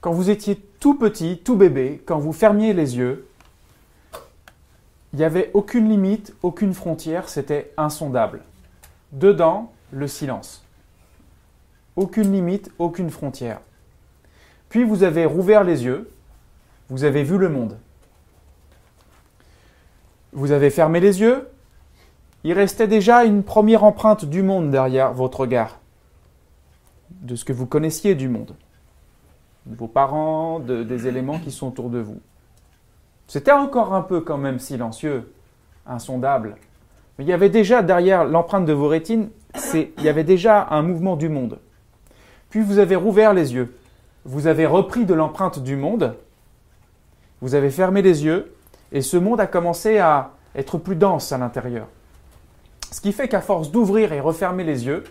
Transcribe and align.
quand 0.00 0.12
vous 0.12 0.30
étiez 0.30 0.56
tout 0.56 0.94
petit, 0.94 1.38
tout 1.38 1.56
bébé, 1.56 2.02
quand 2.06 2.18
vous 2.18 2.32
fermiez 2.32 2.72
les 2.72 2.96
yeux, 2.96 3.28
il 5.12 5.18
n'y 5.18 5.24
avait 5.24 5.50
aucune 5.54 5.88
limite, 5.88 6.34
aucune 6.42 6.74
frontière, 6.74 7.28
c'était 7.28 7.72
insondable. 7.76 8.42
Dedans, 9.12 9.72
le 9.90 10.06
silence. 10.06 10.64
Aucune 11.96 12.32
limite, 12.32 12.70
aucune 12.78 13.10
frontière. 13.10 13.60
Puis 14.68 14.84
vous 14.84 15.02
avez 15.02 15.24
rouvert 15.24 15.64
les 15.64 15.84
yeux, 15.84 16.10
vous 16.90 17.04
avez 17.04 17.22
vu 17.22 17.38
le 17.38 17.48
monde. 17.48 17.78
Vous 20.32 20.52
avez 20.52 20.70
fermé 20.70 21.00
les 21.00 21.20
yeux, 21.20 21.48
il 22.44 22.52
restait 22.52 22.86
déjà 22.86 23.24
une 23.24 23.42
première 23.42 23.82
empreinte 23.82 24.24
du 24.24 24.42
monde 24.42 24.70
derrière 24.70 25.12
votre 25.12 25.40
regard, 25.40 25.80
de 27.10 27.34
ce 27.34 27.44
que 27.44 27.52
vous 27.52 27.66
connaissiez 27.66 28.14
du 28.14 28.28
monde, 28.28 28.54
vos 29.76 29.88
parents, 29.88 30.60
des 30.60 31.06
éléments 31.06 31.38
qui 31.38 31.50
sont 31.50 31.68
autour 31.68 31.90
de 31.90 31.98
vous. 31.98 32.20
C'était 33.26 33.52
encore 33.52 33.94
un 33.94 34.02
peu 34.02 34.20
quand 34.20 34.38
même 34.38 34.58
silencieux, 34.58 35.32
insondable, 35.86 36.56
mais 37.18 37.24
il 37.24 37.28
y 37.28 37.32
avait 37.32 37.50
déjà 37.50 37.82
derrière 37.82 38.24
l'empreinte 38.24 38.64
de 38.64 38.72
vos 38.72 38.88
rétines, 38.88 39.28
il 39.74 40.02
y 40.02 40.08
avait 40.08 40.24
déjà 40.24 40.68
un 40.70 40.82
mouvement 40.82 41.16
du 41.16 41.28
monde. 41.28 41.58
Puis 42.50 42.60
vous 42.60 42.78
avez 42.78 42.96
rouvert 42.96 43.34
les 43.34 43.54
yeux, 43.54 43.76
vous 44.24 44.46
avez 44.46 44.66
repris 44.66 45.04
de 45.04 45.14
l'empreinte 45.14 45.58
du 45.62 45.76
monde, 45.76 46.14
vous 47.40 47.54
avez 47.54 47.70
fermé 47.70 48.00
les 48.02 48.24
yeux, 48.24 48.54
et 48.92 49.02
ce 49.02 49.16
monde 49.16 49.40
a 49.40 49.46
commencé 49.46 49.98
à 49.98 50.30
être 50.54 50.78
plus 50.78 50.96
dense 50.96 51.30
à 51.32 51.38
l'intérieur. 51.38 51.86
Ce 52.90 53.02
qui 53.02 53.12
fait 53.12 53.28
qu'à 53.28 53.42
force 53.42 53.70
d'ouvrir 53.70 54.14
et 54.14 54.20
refermer 54.20 54.64
les 54.64 54.86
yeux, 54.86 55.04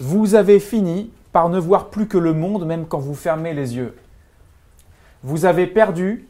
vous 0.00 0.34
avez 0.34 0.58
fini 0.58 1.12
par 1.36 1.50
ne 1.50 1.58
voir 1.58 1.90
plus 1.90 2.08
que 2.08 2.16
le 2.16 2.32
monde 2.32 2.64
même 2.64 2.86
quand 2.86 2.98
vous 2.98 3.14
fermez 3.14 3.52
les 3.52 3.76
yeux. 3.76 3.94
Vous 5.22 5.44
avez 5.44 5.66
perdu 5.66 6.26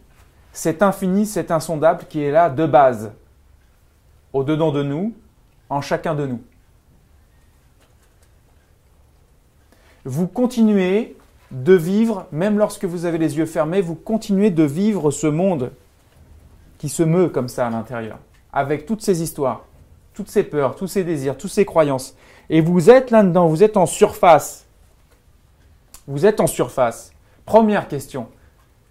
cet 0.53 0.83
infini, 0.83 1.27
cet 1.27 1.53
insondable 1.53 2.07
qui 2.09 2.25
est 2.25 2.33
là 2.33 2.51
de 2.51 2.67
base, 2.67 3.13
au-dedans 4.33 4.73
de 4.73 4.83
nous, 4.83 5.15
en 5.71 5.81
chacun 5.81 6.17
de 6.17 6.27
nous. 6.27 6.43
Vous 10.05 10.27
continuez 10.27 11.17
de 11.53 11.75
vivre, 11.75 12.27
même 12.33 12.59
lorsque 12.59 12.85
vous 12.85 13.05
avez 13.05 13.19
les 13.19 13.37
yeux 13.39 13.47
fermés, 13.47 13.83
vous 13.83 13.95
continuez 13.95 14.51
de 14.51 14.65
vivre 14.65 15.13
ce 15.13 15.29
monde 15.29 15.71
qui 16.79 16.89
se 16.89 17.05
meut 17.05 17.29
comme 17.29 17.49
ça 17.49 17.69
à 17.69 17.71
l'intérieur, 17.71 18.19
avec 18.53 18.87
toutes 18.87 19.03
ces 19.03 19.23
histoires 19.23 19.67
toutes 20.17 20.31
ces 20.31 20.45
peurs, 20.45 20.75
tous 20.75 20.87
ces 20.87 21.05
désirs, 21.05 21.37
toutes 21.37 21.51
ces 21.51 21.67
croyances. 21.67 22.17
Et 22.49 22.63
vous 22.63 22.89
êtes 22.89 23.11
là-dedans, 23.11 23.49
vous 23.49 23.63
êtes 23.63 23.77
en 23.77 23.85
surface. 23.85 24.66
Vous 26.07 26.27
êtes 26.27 26.41
en 26.41 26.47
surface. 26.47 27.13
Première 27.45 27.89
question. 27.89 28.29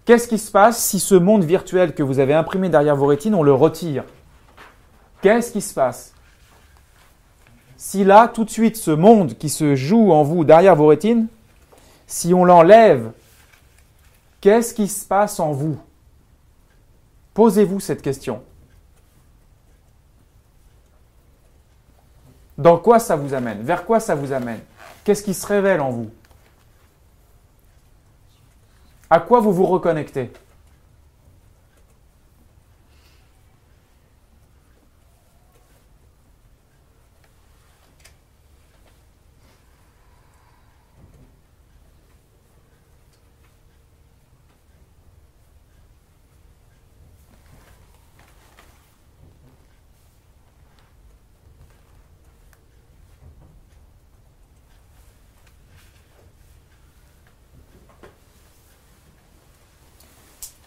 Qu'est-ce 0.04 0.28
qui 0.28 0.38
se 0.38 0.50
passe 0.50 0.82
si 0.82 1.00
ce 1.00 1.14
monde 1.14 1.44
virtuel 1.44 1.94
que 1.94 2.02
vous 2.02 2.18
avez 2.18 2.34
imprimé 2.34 2.68
derrière 2.68 2.96
vos 2.96 3.06
rétines, 3.06 3.34
on 3.34 3.42
le 3.42 3.52
retire? 3.52 4.04
Qu'est-ce 5.20 5.50
qui 5.50 5.60
se 5.60 5.74
passe? 5.74 6.12
Si 7.76 8.04
là, 8.04 8.28
tout 8.28 8.44
de 8.44 8.50
suite, 8.50 8.76
ce 8.76 8.90
monde 8.90 9.34
qui 9.34 9.48
se 9.48 9.74
joue 9.74 10.12
en 10.12 10.22
vous 10.22 10.44
derrière 10.44 10.76
vos 10.76 10.86
rétines, 10.86 11.26
si 12.06 12.32
on 12.32 12.44
l'enlève, 12.44 13.10
qu'est-ce 14.40 14.74
qui 14.74 14.88
se 14.88 15.04
passe 15.04 15.40
en 15.40 15.52
vous? 15.52 15.78
Posez-vous 17.34 17.80
cette 17.80 18.00
question. 18.00 18.42
Dans 22.56 22.78
quoi 22.78 22.98
ça 22.98 23.16
vous 23.16 23.34
amène? 23.34 23.60
Vers 23.62 23.84
quoi 23.84 24.00
ça 24.00 24.14
vous 24.14 24.32
amène? 24.32 24.60
Qu'est-ce 25.04 25.22
qui 25.22 25.34
se 25.34 25.46
révèle 25.46 25.80
en 25.80 25.90
vous? 25.90 26.10
À 29.08 29.20
quoi 29.20 29.38
vous 29.38 29.52
vous 29.52 29.66
reconnectez? 29.66 30.30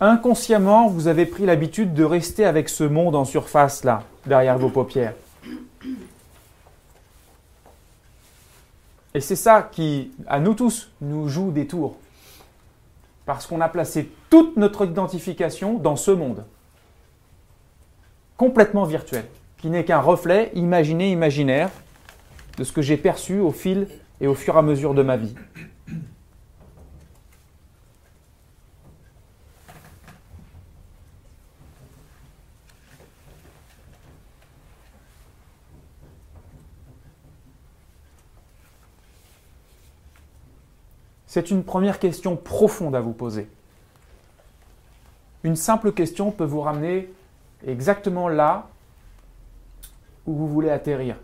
Inconsciemment, 0.01 0.87
vous 0.87 1.07
avez 1.07 1.25
pris 1.25 1.45
l'habitude 1.45 1.93
de 1.93 2.05
rester 2.05 2.45
avec 2.45 2.69
ce 2.69 2.85
monde 2.85 3.15
en 3.15 3.25
surface 3.25 3.83
là, 3.83 4.03
derrière 4.25 4.57
vos 4.57 4.69
paupières. 4.69 5.13
Et 9.13 9.19
c'est 9.19 9.35
ça 9.35 9.67
qui, 9.69 10.11
à 10.27 10.39
nous 10.39 10.53
tous, 10.53 10.91
nous 11.01 11.27
joue 11.27 11.51
des 11.51 11.67
tours. 11.67 11.97
Parce 13.25 13.45
qu'on 13.45 13.59
a 13.59 13.67
placé 13.67 14.09
toute 14.29 14.55
notre 14.55 14.85
identification 14.85 15.73
dans 15.73 15.97
ce 15.97 16.11
monde. 16.11 16.45
Complètement 18.37 18.85
virtuel. 18.85 19.25
Qui 19.57 19.69
n'est 19.69 19.83
qu'un 19.83 19.99
reflet 19.99 20.51
imaginé, 20.53 21.11
imaginaire 21.11 21.69
de 22.57 22.63
ce 22.63 22.71
que 22.71 22.81
j'ai 22.81 22.95
perçu 22.95 23.39
au 23.39 23.51
fil 23.51 23.87
et 24.21 24.27
au 24.27 24.35
fur 24.35 24.55
et 24.55 24.59
à 24.59 24.61
mesure 24.61 24.93
de 24.93 25.03
ma 25.03 25.17
vie. 25.17 25.35
C'est 41.29 41.51
une 41.51 41.63
première 41.63 41.99
question 41.99 42.35
profonde 42.35 42.95
à 42.95 43.01
vous 43.01 43.13
poser. 43.13 43.47
Une 45.43 45.55
simple 45.55 45.91
question 45.91 46.31
peut 46.31 46.43
vous 46.43 46.61
ramener 46.61 47.13
exactement 47.67 48.27
là 48.29 48.67
où 50.25 50.33
vous 50.33 50.47
voulez 50.47 50.71
atterrir. 50.71 51.17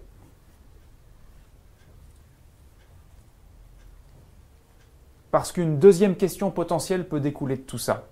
Parce 5.31 5.51
qu'une 5.51 5.79
deuxième 5.79 6.15
question 6.15 6.51
potentielle 6.51 7.07
peut 7.07 7.19
découler 7.19 7.57
de 7.57 7.63
tout 7.63 7.79
ça. 7.79 8.07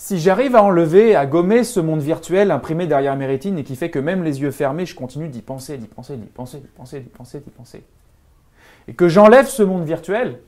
Si 0.00 0.18
j'arrive 0.18 0.56
à 0.56 0.62
enlever, 0.62 1.14
à 1.14 1.26
gommer 1.26 1.62
ce 1.62 1.78
monde 1.78 2.00
virtuel 2.00 2.50
imprimé 2.52 2.86
derrière 2.86 3.16
mes 3.16 3.26
rétines 3.26 3.58
et 3.58 3.64
qui 3.64 3.76
fait 3.76 3.90
que 3.90 3.98
même 3.98 4.24
les 4.24 4.40
yeux 4.40 4.50
fermés, 4.50 4.86
je 4.86 4.94
continue 4.94 5.28
d'y 5.28 5.42
penser, 5.42 5.76
d'y 5.76 5.86
penser, 5.88 6.16
d'y 6.16 6.26
penser, 6.26 6.58
d'y 6.58 6.68
penser, 6.68 7.00
d'y 7.00 7.08
penser, 7.10 7.40
d'y 7.40 7.50
penser, 7.50 7.84
et 8.88 8.94
que 8.94 9.10
j'enlève 9.10 9.46
ce 9.46 9.62
monde 9.62 9.84
virtuel, 9.84 10.40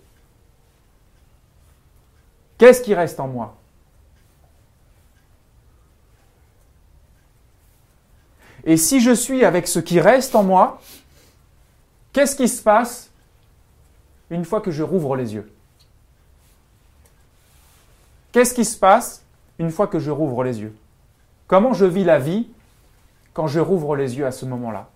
qu'est-ce 2.57 2.81
qui 2.81 2.95
reste 2.95 3.21
en 3.21 3.29
moi? 3.29 3.59
Et 8.65 8.79
si 8.79 9.03
je 9.03 9.13
suis 9.13 9.45
avec 9.45 9.69
ce 9.69 9.81
qui 9.81 10.01
reste 10.01 10.35
en 10.35 10.45
moi, 10.45 10.81
qu'est-ce 12.15 12.37
qui 12.37 12.49
se 12.49 12.63
passe 12.63 13.11
une 14.31 14.47
fois 14.47 14.63
que 14.63 14.71
je 14.71 14.83
rouvre 14.83 15.15
les 15.15 15.35
yeux? 15.35 15.53
Qu'est-ce 18.33 18.55
qui 18.55 18.65
se 18.65 18.79
passe 18.79 19.22
une 19.59 19.71
fois 19.71 19.87
que 19.87 19.99
je 19.99 20.11
rouvre 20.11 20.45
les 20.45 20.61
yeux. 20.61 20.75
Comment 21.47 21.73
je 21.73 21.85
vis 21.85 22.05
la 22.05 22.19
vie 22.19 22.49
quand 23.35 23.47
je 23.47 23.61
rouvre 23.61 23.97
les 23.97 24.17
yeux 24.17 24.27
à 24.27 24.33
ce 24.33 24.47
moment-là? 24.47 24.89